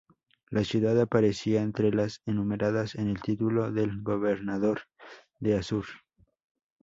[0.49, 4.81] La ciudad aparecía entre las enumeradas en el título del gobernador
[5.39, 5.85] de Assur.